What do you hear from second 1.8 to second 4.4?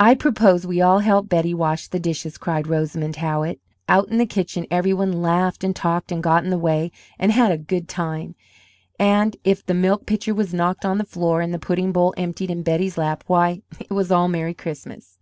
the dishes!" cried Rosamond Howitt. Out in the